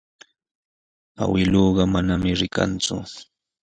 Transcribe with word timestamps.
Awkilluu 1.23 1.85
manami 1.93 2.29
rikanku. 2.39 2.95